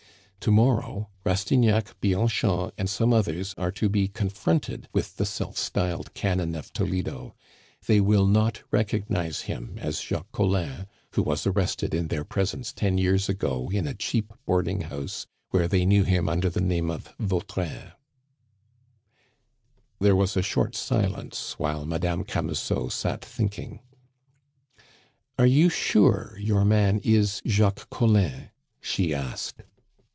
[0.43, 6.15] "To morrow, Rastignac, Bianchon, and some others are to be confronted with the self styled
[6.15, 7.35] Canon of Toledo;
[7.85, 12.97] they will not recognize him as Jacques Collin who was arrested in their presence ten
[12.97, 17.13] years ago in a cheap boarding house, where they knew him under the name of
[17.19, 17.91] Vautrin."
[19.99, 23.81] There was a short silence, while Madame Camusot sat thinking.
[25.37, 28.49] "Are you sure your man is Jacques Collin?"
[28.81, 29.61] she asked.